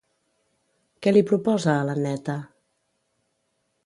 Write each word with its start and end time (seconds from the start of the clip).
Què 1.05 1.11
li 1.13 1.21
proposa 1.31 1.69
a 1.75 1.83
l'Anneta? 1.89 2.39